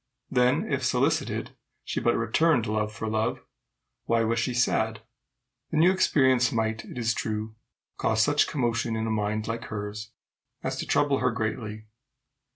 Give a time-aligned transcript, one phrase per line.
[0.31, 1.55] Then if, solicited,
[1.85, 3.39] she but returned love for love,
[4.05, 5.01] why was she sad?
[5.69, 7.53] The new experience might, it is true,
[7.97, 10.09] cause such commotion in a mind like hers
[10.63, 11.85] as to trouble her greatly.